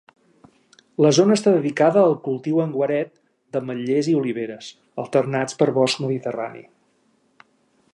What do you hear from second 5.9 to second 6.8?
mediterrani.